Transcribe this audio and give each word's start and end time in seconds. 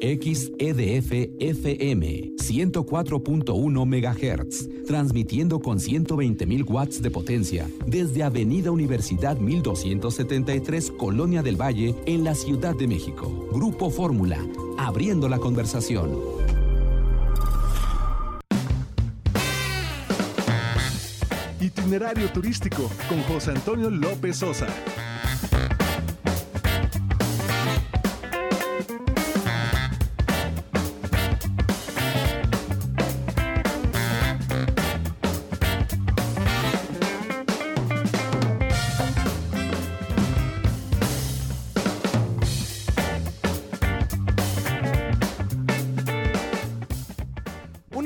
XEDF 0.00 1.12
FM 1.38 2.32
104.1 2.36 3.86
MHz, 3.86 4.86
transmitiendo 4.86 5.60
con 5.60 5.78
120.000 5.78 6.68
watts 6.68 7.02
de 7.02 7.10
potencia 7.10 7.68
desde 7.86 8.22
Avenida 8.22 8.70
Universidad 8.70 9.36
1273, 9.38 10.92
Colonia 10.92 11.42
del 11.42 11.60
Valle, 11.60 11.94
en 12.06 12.24
la 12.24 12.34
Ciudad 12.34 12.74
de 12.74 12.86
México. 12.86 13.48
Grupo 13.52 13.90
Fórmula, 13.90 14.38
abriendo 14.78 15.28
la 15.28 15.38
conversación. 15.38 16.18
Itinerario 21.60 22.30
turístico 22.32 22.90
con 23.08 23.22
José 23.24 23.50
Antonio 23.50 23.90
López 23.90 24.38
Sosa. 24.38 24.66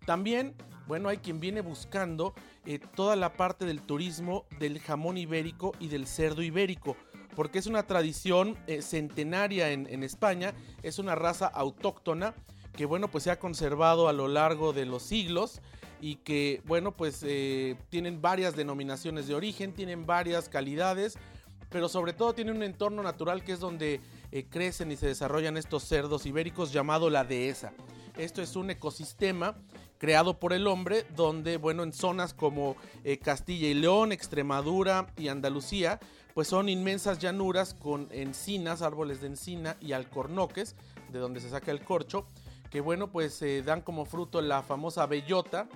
También, 0.04 0.54
bueno, 0.86 1.08
hay 1.08 1.18
quien 1.18 1.40
viene 1.40 1.62
buscando 1.62 2.34
eh, 2.66 2.78
toda 2.94 3.16
la 3.16 3.32
parte 3.32 3.64
del 3.64 3.80
turismo 3.80 4.44
del 4.58 4.78
jamón 4.78 5.16
ibérico 5.16 5.72
y 5.80 5.88
del 5.88 6.06
cerdo 6.06 6.42
ibérico, 6.42 6.96
porque 7.40 7.58
es 7.58 7.66
una 7.66 7.86
tradición 7.86 8.58
eh, 8.66 8.82
centenaria 8.82 9.70
en, 9.70 10.02
España, 10.02 10.52
es 10.82 10.98
una 10.98 11.14
raza 11.14 11.46
autóctona 11.46 12.34
que, 12.76 12.84
bueno, 12.84 13.10
pues 13.10 13.24
se 13.24 13.30
ha 13.30 13.38
conservado 13.38 14.10
a 14.10 14.12
lo 14.12 14.28
largo 14.28 14.74
de 14.74 14.84
los 14.84 15.02
siglos 15.04 15.62
y 16.02 16.16
que, 16.16 16.60
bueno, 16.66 16.94
pues 16.94 17.24
eh, 17.26 17.76
tienen 17.88 18.20
varias 18.20 18.56
denominaciones 18.56 19.26
de 19.26 19.34
origen, 19.34 19.72
tienen 19.72 20.04
varias 20.04 20.50
calidades, 20.50 21.16
pero 21.70 21.88
sobre 21.88 22.12
todo 22.12 22.34
tiene 22.34 22.52
un 22.52 22.62
entorno 22.62 23.02
natural 23.02 23.42
que 23.42 23.52
es 23.52 23.60
donde 23.60 24.02
eh, 24.32 24.44
crecen 24.44 24.92
y 24.92 24.96
se 24.98 25.06
desarrollan 25.06 25.56
estos 25.56 25.84
cerdos 25.84 26.26
ibéricos 26.26 26.74
llamado 26.74 27.08
la 27.08 27.24
dehesa. 27.24 27.72
Esto 28.18 28.42
es 28.42 28.54
un 28.54 28.68
ecosistema 28.68 29.56
creado 30.00 30.40
por 30.40 30.54
el 30.54 30.66
hombre 30.66 31.04
donde, 31.14 31.58
bueno, 31.58 31.82
en 31.82 31.92
zonas 31.92 32.32
como 32.32 32.74
eh, 33.04 33.18
Castilla 33.18 33.68
y 33.68 33.74
León, 33.74 34.12
Extremadura 34.12 35.06
y 35.18 35.28
Andalucía, 35.28 36.00
pues 36.32 36.48
son 36.48 36.70
inmensas 36.70 37.18
llanuras 37.18 37.74
con 37.74 38.08
encinas, 38.10 38.80
árboles 38.80 39.20
de 39.20 39.26
encina 39.26 39.76
y 39.78 39.92
alcornoques, 39.92 40.74
de 41.12 41.18
donde 41.18 41.38
se 41.40 41.50
saca 41.50 41.70
el 41.70 41.84
corcho, 41.84 42.26
que 42.70 42.80
bueno, 42.80 43.12
pues 43.12 43.42
eh, 43.42 43.62
dan 43.62 43.82
como 43.82 44.06
fruto 44.06 44.40
la 44.40 44.62
famosa 44.62 45.04
bellota. 45.06 45.68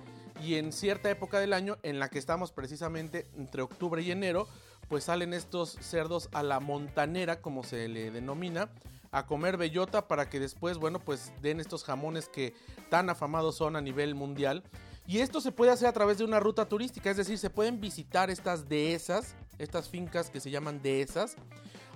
Y 0.43 0.55
en 0.55 0.73
cierta 0.73 1.09
época 1.09 1.39
del 1.39 1.53
año 1.53 1.77
en 1.83 1.97
la 1.99 2.09
que 2.09 2.19
estamos 2.19 2.51
precisamente 2.51 3.27
entre 3.37 3.61
octubre 3.61 4.01
y 4.01 4.11
enero, 4.11 4.49
pues 4.87 5.05
salen 5.05 5.33
estos 5.33 5.77
cerdos 5.81 6.29
a 6.31 6.43
la 6.43 6.59
montanera, 6.59 7.41
como 7.41 7.63
se 7.63 7.87
le 7.87 8.11
denomina, 8.11 8.69
a 9.11 9.25
comer 9.25 9.57
bellota 9.57 10.07
para 10.07 10.29
que 10.29 10.39
después, 10.39 10.77
bueno, 10.77 10.99
pues 10.99 11.31
den 11.41 11.59
estos 11.59 11.83
jamones 11.83 12.27
que 12.27 12.53
tan 12.89 13.09
afamados 13.09 13.55
son 13.55 13.75
a 13.75 13.81
nivel 13.81 14.13
mundial. 14.15 14.63
Y 15.07 15.19
esto 15.19 15.39
se 15.39 15.51
puede 15.51 15.71
hacer 15.71 15.87
a 15.87 15.93
través 15.93 16.17
de 16.17 16.23
una 16.23 16.39
ruta 16.39 16.67
turística, 16.67 17.11
es 17.11 17.17
decir, 17.17 17.37
se 17.37 17.49
pueden 17.49 17.79
visitar 17.79 18.29
estas 18.29 18.67
dehesas, 18.67 19.35
estas 19.59 19.87
fincas 19.87 20.29
que 20.29 20.39
se 20.39 20.49
llaman 20.51 20.81
dehesas. 20.81 21.35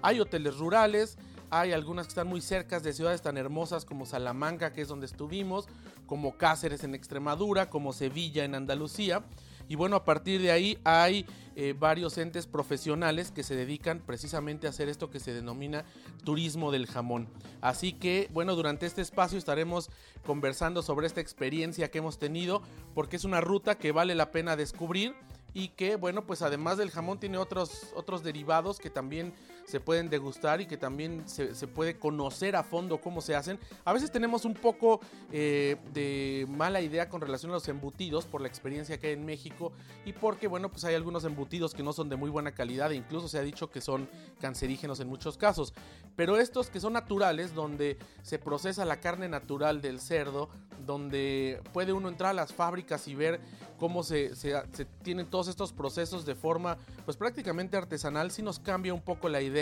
Hay 0.02 0.20
hoteles 0.20 0.58
rurales, 0.58 1.18
hay 1.50 1.72
algunas 1.72 2.06
que 2.06 2.12
están 2.12 2.28
muy 2.28 2.42
cercas 2.42 2.84
de 2.84 2.94
ciudades 2.94 3.22
tan 3.22 3.36
hermosas 3.36 3.84
como 3.84 4.06
Salamanca, 4.06 4.72
que 4.72 4.82
es 4.82 4.88
donde 4.88 5.08
estuvimos, 5.08 5.68
como 6.06 6.38
Cáceres 6.38 6.84
en 6.84 6.94
Extremadura, 6.94 7.70
como 7.70 7.94
Sevilla 7.94 8.44
en 8.44 8.54
Andalucía. 8.54 9.24
Y 9.70 9.76
bueno, 9.76 9.96
a 9.96 10.04
partir 10.04 10.42
de 10.42 10.52
ahí 10.52 10.80
hay 10.84 11.26
eh, 11.56 11.76
varios 11.78 12.18
entes 12.18 12.48
profesionales 12.48 13.32
que 13.32 13.44
se 13.44 13.56
dedican 13.56 14.00
precisamente 14.00 14.66
a 14.66 14.72
hacer 14.72 14.90
esto 14.90 15.12
que 15.12 15.20
se 15.20 15.32
denomina 15.32 15.86
turismo 16.24 16.72
del 16.72 16.88
jamón. 16.88 17.30
Así 17.62 17.94
que 17.94 18.30
bueno, 18.34 18.56
durante 18.56 18.88
este 18.88 19.04
espacio 19.04 19.38
estaremos 19.38 19.92
conversando 20.26 20.82
sobre 20.82 21.06
esta 21.06 21.22
experiencia 21.22 21.92
que 21.92 22.00
hemos 22.00 22.18
tenido 22.18 22.64
porque 22.96 23.16
es 23.16 23.26
una 23.26 23.42
ruta 23.42 23.78
que 23.78 23.92
vale 23.92 24.16
la 24.16 24.32
pena 24.32 24.56
descubrir 24.56 25.14
y 25.54 25.70
que 25.70 25.96
bueno 25.96 26.26
pues 26.26 26.42
además 26.42 26.78
del 26.78 26.92
jamón 26.92 27.20
tiene 27.20 27.38
otros 27.38 27.88
otros 27.96 28.24
derivados 28.24 28.80
que 28.80 28.90
también 28.90 29.34
se 29.70 29.80
pueden 29.80 30.10
degustar 30.10 30.62
y 30.62 30.66
que 30.66 30.78
también 30.78 31.30
se, 31.30 31.68
puede 31.68 32.00
conocer 32.00 32.56
a 32.56 32.64
fondo 32.64 33.00
cómo 33.00 33.22
se 33.22 33.36
hacen. 33.36 33.60
A 33.86 33.94
veces 33.94 34.12
tenemos 34.12 34.44
un 34.44 34.56
poco 34.56 35.00
eh, 35.32 35.78
de 35.94 36.48
mala 36.50 36.82
idea 36.82 37.08
con 37.08 37.22
relación 37.22 37.52
a 37.52 37.56
los 37.56 37.68
embutidos 37.68 38.26
por 38.26 38.42
la 38.42 38.48
experiencia 38.48 38.98
que 38.98 39.08
hay 39.08 39.14
en 39.14 39.26
México 39.26 39.72
y 40.06 40.14
porque 40.14 40.48
bueno 40.48 40.70
pues 40.70 40.86
hay 40.86 40.96
algunos 40.96 41.24
embutidos 41.24 41.76
que 41.76 41.84
no 41.84 41.94
son 41.94 42.10
de 42.10 42.16
muy 42.16 42.32
buena 42.32 42.52
calidad 42.52 42.92
e 42.92 42.96
incluso 42.96 43.28
se 43.28 43.38
ha 43.38 43.44
dicho 43.44 43.70
que 43.70 43.80
son 43.80 44.10
cancerígenos 44.42 45.00
en 45.02 45.08
muchos 45.08 45.38
casos. 45.38 45.76
Pero 46.16 46.38
estos 46.38 46.72
que 46.72 46.80
son 46.80 46.94
naturales 46.94 47.54
donde 47.54 48.00
se 48.24 48.40
procesa 48.40 48.86
la 48.86 49.00
carne 49.00 49.30
natural 49.30 49.82
del 49.82 50.00
cerdo 50.00 50.50
donde 50.84 51.62
puede 51.74 51.94
uno 51.94 52.10
entrar 52.10 52.32
a 52.32 52.34
las 52.34 52.54
fábricas 52.54 53.08
y 53.08 53.14
ver 53.14 53.40
cómo 53.78 54.02
se, 54.02 54.36
se, 54.36 54.60
se 54.74 54.86
tienen 55.04 55.28
todos 55.28 55.48
estos 55.48 55.74
procesos 55.74 56.26
de 56.26 56.34
forma 56.34 56.78
pues 57.06 57.18
prácticamente 57.18 57.78
artesanal, 57.78 58.32
sí 58.32 58.42
nos 58.42 58.60
cambia 58.60 58.94
un 58.94 59.02
poco 59.02 59.30
la 59.30 59.42
idea 59.42 59.59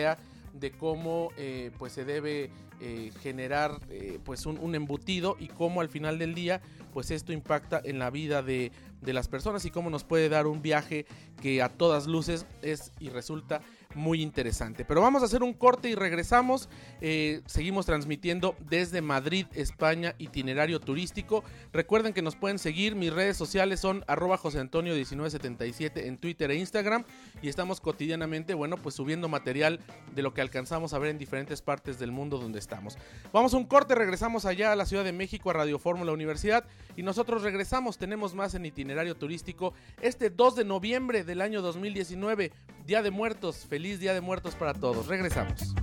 de 0.54 0.72
cómo 0.72 1.30
eh, 1.38 1.72
pues 1.78 1.94
se 1.94 2.06
debe 2.06 2.50
eh, 2.80 3.12
generar 3.22 3.80
eh, 3.90 4.20
pues 4.24 4.46
un, 4.46 4.76
embutido 4.76 5.36
y 5.40 5.48
cómo 5.48 5.82
al 5.82 5.90
final 5.90 6.20
del 6.20 6.34
día 6.36 6.62
pues 6.94 7.12
esto 7.12 7.32
impacta 7.34 7.82
en 7.84 8.00
la 8.00 8.10
vida 8.10 8.42
de, 8.42 8.72
de, 9.02 9.14
las 9.14 9.28
personas 9.28 9.66
y 9.66 9.72
cómo 9.72 9.90
nos 9.90 10.04
puede 10.04 10.30
dar 10.30 10.48
un 10.48 10.62
viaje 10.62 11.06
que 11.42 11.62
a 11.62 11.70
todas 11.70 12.08
luces 12.08 12.46
es 12.62 12.92
y 13.00 13.10
resulta 13.10 13.62
muy 13.96 14.22
interesante. 14.22 14.86
Pero 14.86 15.02
vamos 15.02 15.22
a 15.22 15.26
hacer 15.26 15.44
un 15.44 15.54
corte 15.54 15.90
y 15.90 15.96
regresamos. 15.96 16.70
Eh, 17.02 17.42
seguimos 17.46 17.86
transmitiendo 17.86 18.56
desde 18.60 19.02
Madrid, 19.02 19.48
España, 19.54 20.16
itinerario 20.18 20.80
turístico. 20.80 21.44
Recuerden 21.74 22.14
que 22.14 22.22
nos 22.22 22.36
pueden 22.36 22.60
seguir, 22.60 22.96
mis 22.96 23.14
redes 23.14 23.38
sociales 23.38 23.80
son 23.80 24.04
arroba 24.08 24.38
José 24.38 24.60
Antonio 24.60 24.94
1977 24.94 26.08
en 26.08 26.18
Twitter 26.18 26.52
e 26.52 26.56
Instagram 26.56 27.04
y 27.42 27.50
estamos 27.50 27.82
cotidianamente, 27.82 28.54
bueno, 28.54 28.78
pues 28.78 28.96
subiendo 28.96 29.28
material 29.28 29.80
de 30.16 30.22
lo 30.22 30.34
que 30.34 30.42
alcanzamos 30.42 30.94
a 30.94 31.00
ver 31.00 31.12
en 31.12 31.18
diferentes 31.18 31.62
partes 31.62 32.00
del 32.00 32.12
mundo 32.12 32.38
donde 32.38 32.60
estamos. 32.60 32.98
Vamos 33.32 33.54
a 33.54 33.58
un 33.58 33.66
corte, 33.66 33.96
regresamos 33.96 34.46
allá 34.46 34.72
a 34.72 34.76
la 34.76 34.86
Ciudad 34.86 35.04
de 35.04 35.14
México, 35.14 35.50
a 35.50 35.54
Radio 35.54 35.80
Fórmula 35.80 36.12
Universidad 36.12 36.66
y 36.96 37.04
nosotros 37.04 37.44
regresamos, 37.44 37.98
tenemos 37.98 38.34
más 38.34 38.54
en 38.56 38.66
itinerario 38.66 39.16
turístico 39.16 39.74
este 40.02 40.30
2 40.30 40.56
de 40.56 40.66
noviembre 40.66 41.24
del 41.24 41.42
año 41.42 41.62
2019, 41.62 42.52
Día 42.86 43.02
de 43.02 43.12
Muertos, 43.12 43.68
feliz 43.88 44.02
Día 44.02 44.14
de 44.14 44.20
Muertos 44.20 44.54
para 44.54 44.74
todos. 44.74 45.08
Regresamos. 45.08 45.74